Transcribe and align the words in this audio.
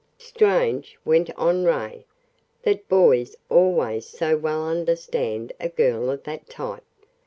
"Strange," 0.17 0.97
went 1.05 1.29
on 1.37 1.63
Ray, 1.63 2.07
"that 2.63 2.89
boys 2.89 3.35
always 3.51 4.07
so 4.09 4.35
well 4.35 4.67
understand 4.67 5.53
a 5.59 5.69
girl 5.69 6.09
of 6.09 6.23
that 6.23 6.49
type. 6.49 6.81